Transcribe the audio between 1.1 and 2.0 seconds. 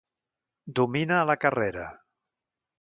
a la carrera.